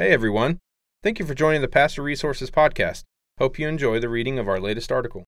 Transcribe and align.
Hey 0.00 0.12
everyone. 0.12 0.60
Thank 1.02 1.18
you 1.18 1.26
for 1.26 1.34
joining 1.34 1.60
the 1.60 1.68
Pastor 1.68 2.02
Resources 2.02 2.50
Podcast. 2.50 3.02
Hope 3.36 3.58
you 3.58 3.68
enjoy 3.68 4.00
the 4.00 4.08
reading 4.08 4.38
of 4.38 4.48
our 4.48 4.58
latest 4.58 4.90
article. 4.90 5.24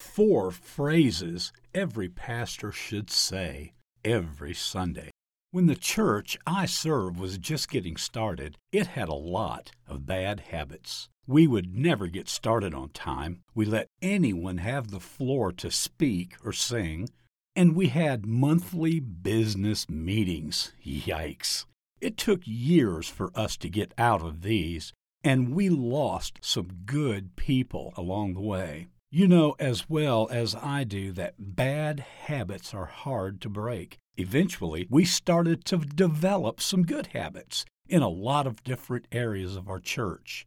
Four 0.00 0.50
phrases 0.50 1.52
every 1.74 2.08
pastor 2.08 2.72
should 2.72 3.10
say 3.10 3.74
every 4.02 4.54
Sunday. 4.54 5.10
When 5.50 5.66
the 5.66 5.74
church 5.74 6.38
I 6.46 6.64
serve 6.64 7.20
was 7.20 7.36
just 7.36 7.68
getting 7.68 7.98
started, 7.98 8.56
it 8.72 8.86
had 8.86 9.10
a 9.10 9.14
lot 9.14 9.72
of 9.86 10.06
bad 10.06 10.40
habits. 10.48 11.10
We 11.26 11.46
would 11.46 11.76
never 11.76 12.06
get 12.06 12.30
started 12.30 12.72
on 12.72 12.88
time. 12.88 13.42
We 13.54 13.66
let 13.66 13.88
anyone 14.00 14.56
have 14.56 14.90
the 14.90 14.98
floor 14.98 15.52
to 15.52 15.70
speak 15.70 16.36
or 16.42 16.54
sing. 16.54 17.10
And 17.54 17.76
we 17.76 17.88
had 17.88 18.24
monthly 18.24 18.98
business 18.98 19.90
meetings. 19.90 20.72
Yikes. 20.82 21.66
It 22.00 22.16
took 22.16 22.42
years 22.44 23.08
for 23.08 23.30
us 23.34 23.56
to 23.58 23.68
get 23.68 23.92
out 23.98 24.22
of 24.22 24.42
these, 24.42 24.92
and 25.24 25.54
we 25.54 25.68
lost 25.68 26.38
some 26.42 26.68
good 26.86 27.34
people 27.34 27.92
along 27.96 28.34
the 28.34 28.40
way. 28.40 28.86
You 29.10 29.26
know 29.26 29.56
as 29.58 29.88
well 29.88 30.28
as 30.30 30.54
I 30.54 30.84
do 30.84 31.12
that 31.12 31.34
bad 31.38 32.00
habits 32.00 32.74
are 32.74 32.86
hard 32.86 33.40
to 33.40 33.48
break. 33.48 33.96
Eventually, 34.16 34.86
we 34.90 35.04
started 35.04 35.64
to 35.66 35.78
develop 35.78 36.60
some 36.60 36.82
good 36.82 37.08
habits 37.08 37.64
in 37.88 38.02
a 38.02 38.08
lot 38.08 38.46
of 38.46 38.62
different 38.62 39.06
areas 39.10 39.56
of 39.56 39.68
our 39.68 39.80
church. 39.80 40.46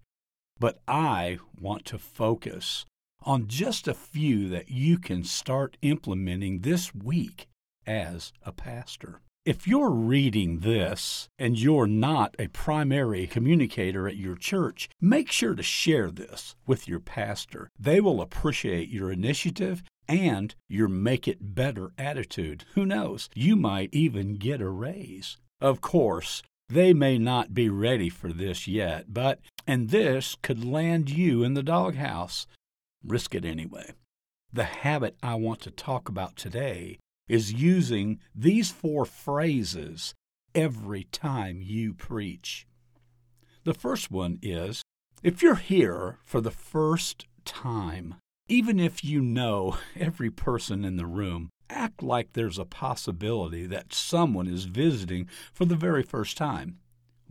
But 0.60 0.80
I 0.88 1.40
want 1.60 1.86
to 1.86 1.98
focus 1.98 2.86
on 3.24 3.48
just 3.48 3.88
a 3.88 3.94
few 3.94 4.48
that 4.50 4.70
you 4.70 5.00
can 5.00 5.24
start 5.24 5.78
implementing 5.82 6.60
this 6.60 6.94
week 6.94 7.48
as 7.88 8.32
a 8.44 8.52
pastor. 8.52 9.22
If 9.44 9.68
you're 9.68 9.90
reading 9.90 10.60
this 10.60 11.28
and 11.40 11.58
you're 11.58 11.88
not 11.88 12.36
a 12.38 12.46
primary 12.50 13.26
communicator 13.26 14.08
at 14.08 14.16
your 14.16 14.36
church, 14.36 14.88
make 15.02 15.32
sure 15.32 15.56
to 15.56 15.64
share 15.64 16.12
this 16.12 16.56
with 16.68 16.88
your 16.88 17.00
pastor. 17.00 17.68
They 17.80 18.00
will 18.00 18.22
appreciate 18.22 18.90
your 18.90 19.12
initiative 19.12 19.82
and 20.08 20.54
your 20.70 20.88
make 20.88 21.28
it 21.28 21.56
better 21.56 21.92
attitude. 21.98 22.66
Who 22.76 22.86
knows? 22.86 23.32
You 23.34 23.56
might 23.56 23.90
even 23.92 24.36
get 24.36 24.62
a 24.62 24.70
raise. 24.70 25.38
Of 25.60 25.82
course, 25.82 26.44
they 26.70 26.94
may 26.94 27.18
not 27.18 27.56
be 27.56 27.68
ready 27.68 28.10
for 28.10 28.32
this 28.32 28.68
yet, 28.68 29.06
but, 29.12 29.40
and 29.66 29.90
this 29.90 30.36
could 30.44 30.64
land 30.64 31.10
you 31.10 31.42
in 31.42 31.56
the 31.56 31.64
doghouse. 31.64 32.46
Risk 33.04 33.34
it 33.34 33.44
anyway. 33.44 33.94
The 34.54 34.66
habit 34.66 35.16
I 35.24 35.34
want 35.34 35.62
to 35.62 35.72
talk 35.72 36.10
about 36.10 36.36
today 36.36 37.00
is 37.32 37.54
using 37.54 38.20
these 38.36 38.72
four 38.72 39.06
phrases 39.06 40.14
every 40.54 41.06
time 41.14 41.62
you 41.62 41.94
preach. 41.94 42.68
The 43.64 43.74
first 43.74 44.12
one 44.12 44.38
is 44.42 44.84
if 45.24 45.42
you're 45.42 45.56
here 45.56 46.18
for 46.26 46.42
the 46.42 46.52
first 46.52 47.28
time, 47.46 48.16
even 48.50 48.82
if 48.82 49.06
you 49.06 49.22
know 49.22 49.78
every 49.96 50.30
person 50.30 50.84
in 50.84 50.98
the 50.98 51.06
room, 51.06 51.50
act 51.70 52.04
like 52.04 52.34
there's 52.34 52.60
a 52.60 52.66
possibility 52.66 53.66
that 53.66 53.94
someone 53.94 54.48
is 54.48 54.66
visiting 54.66 55.30
for 55.54 55.64
the 55.64 55.78
very 55.78 56.04
first 56.04 56.36
time. 56.36 56.80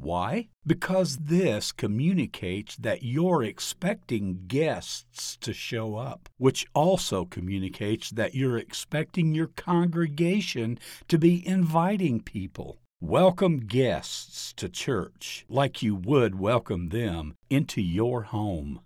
Why? 0.03 0.49
Because 0.67 1.19
this 1.19 1.73
communicates 1.73 2.75
that 2.77 3.03
you're 3.03 3.43
expecting 3.43 4.45
guests 4.47 5.37
to 5.43 5.53
show 5.53 5.97
up, 5.97 6.31
which 6.39 6.65
also 6.75 7.27
communicates 7.27 8.09
that 8.11 8.35
you're 8.35 8.57
expecting 8.57 9.35
your 9.35 9.49
congregation 9.49 10.79
to 11.09 11.19
be 11.19 11.47
inviting 11.47 12.21
people. 12.21 12.79
Welcome 13.03 13.59
guests 13.59 14.55
to 14.55 14.71
church 14.71 15.45
like 15.51 15.83
you 15.83 15.97
would 15.97 16.41
welcome 16.41 16.89
them 16.89 17.35
into 17.51 17.83
your 17.83 18.23
home. 18.23 18.81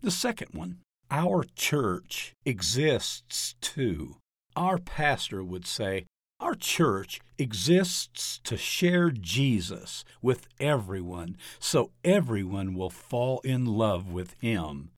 The 0.00 0.10
second 0.10 0.48
one, 0.52 0.78
our 1.10 1.44
church 1.54 2.32
exists 2.46 3.56
too. 3.60 4.16
Our 4.56 4.78
pastor 4.78 5.44
would 5.44 5.66
say, 5.66 6.06
our 6.38 6.54
church 6.54 7.20
exists 7.38 8.40
to 8.44 8.56
share 8.56 9.10
Jesus 9.10 10.04
with 10.20 10.48
everyone 10.60 11.36
so 11.58 11.90
everyone 12.04 12.74
will 12.74 12.90
fall 12.90 13.40
in 13.40 13.64
love 13.64 14.12
with 14.12 14.34
him. 14.40 14.90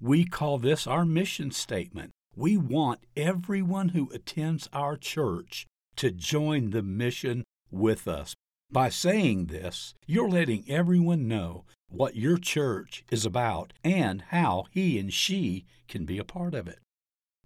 We 0.00 0.24
call 0.24 0.58
this 0.58 0.86
our 0.86 1.04
mission 1.04 1.50
statement. 1.50 2.10
We 2.36 2.56
want 2.56 3.00
everyone 3.16 3.90
who 3.90 4.10
attends 4.12 4.68
our 4.72 4.96
church 4.96 5.66
to 5.96 6.10
join 6.10 6.70
the 6.70 6.82
mission 6.82 7.44
with 7.70 8.06
us. 8.08 8.34
By 8.70 8.88
saying 8.88 9.46
this, 9.46 9.94
you're 10.06 10.28
letting 10.28 10.64
everyone 10.68 11.28
know 11.28 11.64
what 11.88 12.16
your 12.16 12.38
church 12.38 13.04
is 13.10 13.24
about 13.24 13.72
and 13.84 14.22
how 14.28 14.64
he 14.70 14.98
and 14.98 15.12
she 15.12 15.64
can 15.86 16.04
be 16.04 16.18
a 16.18 16.24
part 16.24 16.54
of 16.54 16.66
it. 16.66 16.80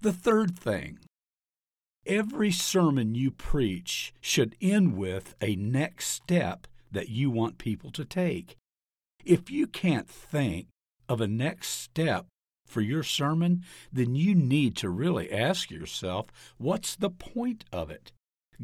The 0.01 0.13
third 0.13 0.59
thing 0.59 0.99
Every 2.07 2.51
sermon 2.51 3.15
you 3.15 3.31
preach 3.31 4.15
should 4.21 4.57
end 4.61 4.97
with 4.97 5.35
a 5.41 5.57
next 5.57 6.09
step 6.09 6.67
that 6.91 7.09
you 7.09 7.31
want 7.31 7.59
people 7.59 7.91
to 7.93 8.05
take. 8.05 8.57
If 9.25 9.51
you 9.51 9.67
can't 9.67 10.09
think 10.09 10.69
of 11.09 11.21
a 11.21 11.29
next 11.29 11.69
step 11.69 12.27
for 12.67 12.81
your 12.81 13.03
sermon, 13.03 13.65
then 13.93 14.15
you 14.15 14.35
need 14.35 14.77
to 14.77 14.89
really 14.89 15.31
ask 15.33 15.71
yourself 15.71 16.27
what's 16.57 16.97
the 16.97 17.11
point 17.11 17.65
of 17.73 17.91
it? 17.91 18.13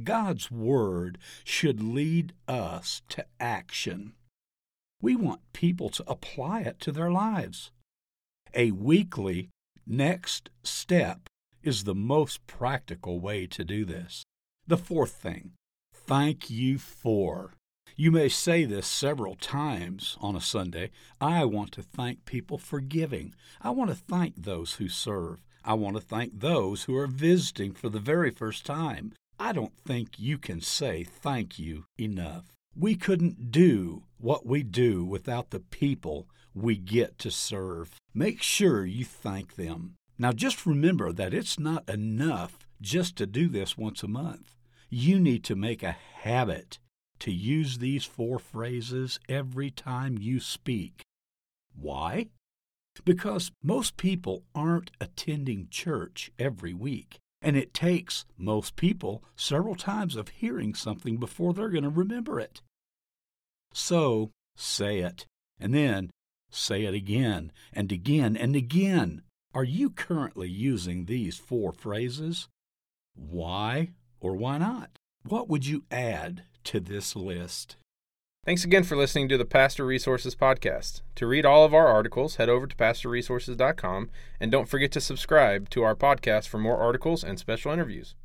God's 0.02 0.50
Word 0.50 1.18
should 1.44 1.82
lead 1.82 2.32
us 2.48 3.02
to 3.10 3.24
action. 3.38 4.14
We 5.00 5.16
want 5.16 5.52
people 5.52 5.90
to 5.90 6.04
apply 6.06 6.60
it 6.62 6.80
to 6.80 6.92
their 6.92 7.10
lives. 7.10 7.70
A 8.54 8.70
weekly 8.70 9.50
next 9.86 10.50
step 10.62 11.28
is 11.64 11.84
the 11.84 11.94
most 11.94 12.46
practical 12.46 13.20
way 13.20 13.46
to 13.46 13.64
do 13.64 13.84
this. 13.84 14.24
The 14.66 14.76
fourth 14.76 15.12
thing, 15.12 15.52
thank 15.92 16.50
you 16.50 16.78
for. 16.78 17.54
You 17.96 18.10
may 18.10 18.28
say 18.28 18.64
this 18.64 18.86
several 18.86 19.36
times 19.36 20.16
on 20.20 20.34
a 20.34 20.40
Sunday. 20.40 20.90
I 21.20 21.44
want 21.44 21.72
to 21.72 21.82
thank 21.82 22.24
people 22.24 22.58
for 22.58 22.80
giving. 22.80 23.34
I 23.60 23.70
want 23.70 23.90
to 23.90 23.96
thank 23.96 24.34
those 24.36 24.74
who 24.74 24.88
serve. 24.88 25.44
I 25.64 25.74
want 25.74 25.96
to 25.96 26.02
thank 26.02 26.40
those 26.40 26.84
who 26.84 26.96
are 26.96 27.06
visiting 27.06 27.72
for 27.72 27.88
the 27.88 28.00
very 28.00 28.30
first 28.30 28.66
time. 28.66 29.12
I 29.38 29.52
don't 29.52 29.76
think 29.76 30.18
you 30.18 30.38
can 30.38 30.60
say 30.60 31.04
thank 31.04 31.58
you 31.58 31.84
enough. 31.98 32.44
We 32.76 32.96
couldn't 32.96 33.52
do 33.52 34.04
what 34.18 34.44
we 34.44 34.62
do 34.62 35.04
without 35.04 35.50
the 35.50 35.60
people 35.60 36.26
we 36.54 36.76
get 36.76 37.18
to 37.20 37.30
serve. 37.30 37.94
Make 38.12 38.42
sure 38.42 38.84
you 38.84 39.04
thank 39.04 39.54
them. 39.54 39.94
Now, 40.18 40.32
just 40.32 40.64
remember 40.64 41.12
that 41.12 41.34
it's 41.34 41.58
not 41.58 41.88
enough 41.88 42.66
just 42.80 43.16
to 43.16 43.26
do 43.26 43.48
this 43.48 43.76
once 43.76 44.02
a 44.02 44.08
month. 44.08 44.54
You 44.88 45.18
need 45.18 45.42
to 45.44 45.56
make 45.56 45.82
a 45.82 45.96
habit 46.22 46.78
to 47.20 47.32
use 47.32 47.78
these 47.78 48.04
four 48.04 48.38
phrases 48.38 49.18
every 49.28 49.70
time 49.70 50.18
you 50.18 50.38
speak. 50.38 51.02
Why? 51.74 52.28
Because 53.04 53.50
most 53.62 53.96
people 53.96 54.44
aren't 54.54 54.92
attending 55.00 55.68
church 55.68 56.30
every 56.38 56.74
week, 56.74 57.18
and 57.42 57.56
it 57.56 57.74
takes 57.74 58.24
most 58.38 58.76
people 58.76 59.24
several 59.34 59.74
times 59.74 60.14
of 60.14 60.28
hearing 60.28 60.74
something 60.74 61.16
before 61.16 61.52
they're 61.52 61.70
going 61.70 61.82
to 61.82 61.90
remember 61.90 62.38
it. 62.38 62.60
So, 63.72 64.30
say 64.54 65.00
it, 65.00 65.26
and 65.58 65.74
then 65.74 66.10
say 66.50 66.84
it 66.84 66.94
again, 66.94 67.50
and 67.72 67.90
again, 67.90 68.36
and 68.36 68.54
again 68.54 69.22
are 69.54 69.64
you 69.64 69.88
currently 69.88 70.48
using 70.48 71.04
these 71.04 71.38
four 71.38 71.72
phrases? 71.72 72.48
Why 73.14 73.90
or 74.20 74.34
why 74.34 74.58
not? 74.58 74.90
What 75.22 75.48
would 75.48 75.64
you 75.64 75.84
add 75.92 76.42
to 76.64 76.80
this 76.80 77.14
list? 77.14 77.76
Thanks 78.44 78.64
again 78.64 78.82
for 78.82 78.96
listening 78.96 79.28
to 79.28 79.38
the 79.38 79.44
Pastor 79.44 79.86
Resources 79.86 80.34
Podcast. 80.34 81.02
To 81.14 81.26
read 81.26 81.46
all 81.46 81.64
of 81.64 81.72
our 81.72 81.86
articles, 81.86 82.36
head 82.36 82.48
over 82.48 82.66
to 82.66 82.76
pastorresources.com 82.76 84.10
and 84.40 84.50
don't 84.50 84.68
forget 84.68 84.90
to 84.92 85.00
subscribe 85.00 85.70
to 85.70 85.84
our 85.84 85.94
podcast 85.94 86.48
for 86.48 86.58
more 86.58 86.76
articles 86.76 87.22
and 87.22 87.38
special 87.38 87.72
interviews. 87.72 88.16